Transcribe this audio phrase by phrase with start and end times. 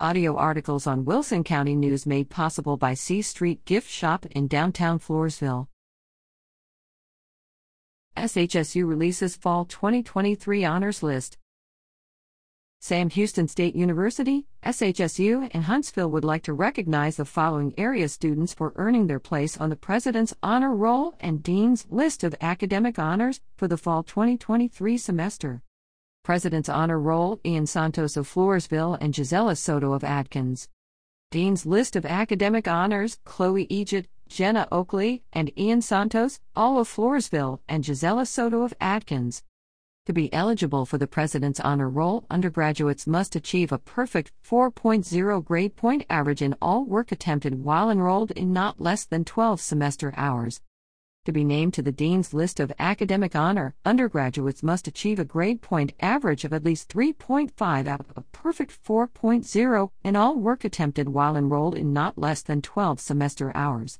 [0.00, 4.98] Audio articles on Wilson County News made possible by C Street Gift Shop in downtown
[4.98, 5.68] Floresville.
[8.16, 11.38] SHSU releases Fall 2023 Honors List.
[12.80, 18.52] Sam Houston State University, SHSU, and Huntsville would like to recognize the following area students
[18.52, 23.40] for earning their place on the President's Honor Roll and Dean's List of Academic Honors
[23.56, 25.62] for the Fall 2023 semester.
[26.24, 30.70] President's Honor Roll Ian Santos of Floresville and Gisela Soto of Adkins.
[31.30, 37.60] Dean's List of Academic Honors Chloe Egyed, Jenna Oakley, and Ian Santos, all of Floresville,
[37.68, 39.42] and Gisela Soto of Adkins.
[40.06, 45.76] To be eligible for the President's Honor Roll, undergraduates must achieve a perfect 4.0 grade
[45.76, 50.62] point average in all work attempted while enrolled in not less than 12 semester hours.
[51.24, 55.62] To be named to the Dean's list of academic honor, undergraduates must achieve a grade
[55.62, 61.08] point average of at least 3.5 out of a perfect 4.0 in all work attempted
[61.08, 63.98] while enrolled in not less than 12 semester hours.